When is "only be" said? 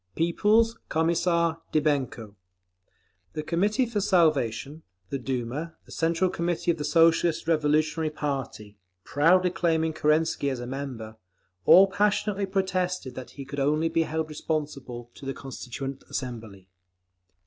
13.59-14.01